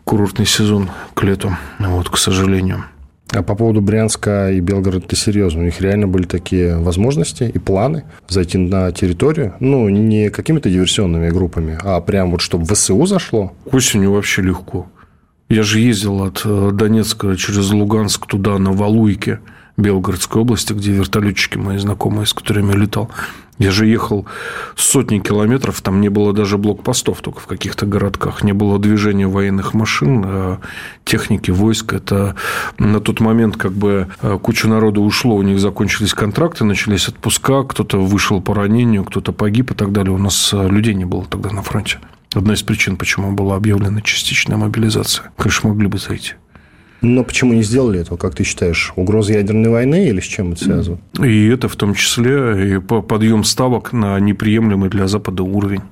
[0.04, 1.56] курортный сезон к лету.
[1.78, 2.84] Вот, к сожалению.
[3.34, 5.60] А по поводу Брянска и Белгорода, ты серьезно?
[5.60, 9.54] У них реально были такие возможности и планы зайти на территорию?
[9.58, 13.54] Ну, не какими-то диверсионными группами, а прям вот чтобы в ВСУ зашло?
[13.64, 14.86] Осенью вообще легко.
[15.48, 19.40] Я же ездил от э, Донецка через Луганск туда, на Валуйке.
[19.76, 23.10] Белгородской области, где вертолетчики мои знакомые, с которыми я летал.
[23.58, 24.26] Я же ехал
[24.76, 28.42] сотни километров, там не было даже блокпостов, только в каких-то городках.
[28.42, 30.60] Не было движения военных машин, а
[31.04, 31.92] техники, войск.
[31.92, 32.34] Это
[32.78, 37.62] на тот момент как бы э, куча народу ушло, у них закончились контракты, начались отпуска,
[37.62, 40.12] кто-то вышел по ранению, кто-то погиб и так далее.
[40.12, 41.98] У нас э, людей не было тогда на фронте.
[42.34, 45.30] Одна из причин, почему была объявлена частичная мобилизация.
[45.36, 46.32] Конечно, могли бы зайти.
[47.02, 48.92] Но почему не сделали этого, как ты считаешь?
[48.94, 50.98] Угроза ядерной войны или с чем это связано?
[51.20, 55.82] И это в том числе и подъем ставок на неприемлемый для Запада уровень,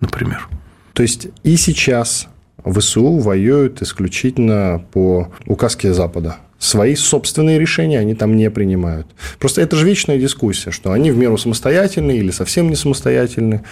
[0.00, 0.48] например.
[0.92, 2.28] То есть и сейчас
[2.64, 6.36] ВСУ воюют исключительно по указке Запада.
[6.58, 9.06] Свои собственные решения они там не принимают.
[9.38, 13.62] Просто это же вечная дискуссия, что они в меру самостоятельны или совсем не самостоятельны.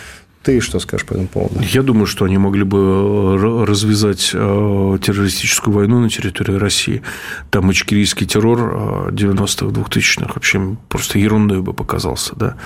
[0.48, 1.60] Ты что скажешь по этому поводу?
[1.60, 7.02] Я думаю, что они могли бы э, развязать э, террористическую войну на территории России.
[7.50, 12.34] Там ичкерийский террор 90-х, э, 2000-х вообще просто ерундой бы показался.
[12.34, 12.56] Да?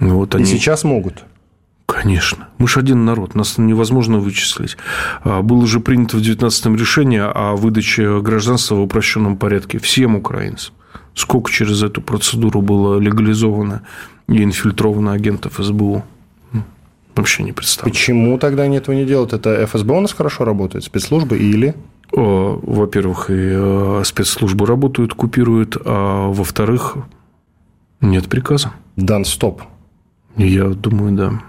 [0.00, 0.44] Вот они...
[0.44, 1.24] И сейчас могут?
[1.86, 2.48] Конечно.
[2.58, 4.76] Мы же один народ, нас невозможно вычислить.
[5.22, 10.74] А, было же принято в 19-м решение о выдаче гражданства в упрощенном порядке всем украинцам.
[11.14, 13.80] Сколько через эту процедуру было легализовано
[14.28, 16.04] и инфильтровано агентов СБУ?
[17.16, 17.92] Вообще не представляю.
[17.92, 19.32] Почему тогда они этого не делают?
[19.32, 21.74] Это ФСБ у нас хорошо работает, спецслужбы или?
[22.10, 26.96] Во-первых, и э, спецслужбы работают, купируют, а во-вторых,
[28.00, 28.72] нет приказа.
[28.96, 29.62] Дан стоп.
[30.36, 31.42] Я думаю, да.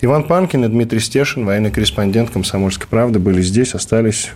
[0.00, 4.30] Иван Панкин и Дмитрий Стешин, военный корреспондент «Комсомольской правды», были здесь, остались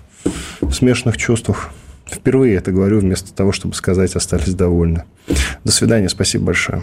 [0.60, 1.70] в смешанных чувствах.
[2.06, 5.04] Впервые это говорю, вместо того, чтобы сказать «остались довольны».
[5.64, 6.82] До свидания, спасибо большое.